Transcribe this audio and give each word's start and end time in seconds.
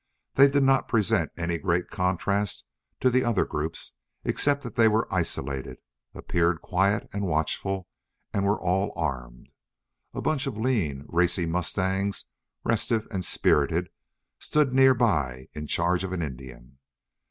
They 0.33 0.47
did 0.49 0.63
not 0.63 0.87
present 0.87 1.31
any 1.37 1.59
great 1.59 1.89
contrast 1.91 2.63
to 3.01 3.11
the 3.11 3.23
other 3.23 3.45
groups 3.45 3.91
except 4.23 4.63
that 4.63 4.73
they 4.73 4.87
were 4.87 5.07
isolated, 5.13 5.77
appeared 6.15 6.59
quiet 6.63 7.07
and 7.13 7.27
watchful, 7.27 7.87
and 8.33 8.43
were 8.43 8.59
all 8.59 8.93
armed. 8.95 9.51
A 10.15 10.19
bunch 10.23 10.47
of 10.47 10.57
lean, 10.57 11.05
racy 11.07 11.45
mustangs, 11.45 12.25
restive 12.63 13.07
and 13.11 13.23
spirited, 13.23 13.89
stood 14.39 14.73
near 14.73 14.95
by 14.95 15.49
in 15.53 15.67
charge 15.67 16.03
of 16.03 16.13
an 16.13 16.23
Indian. 16.23 16.79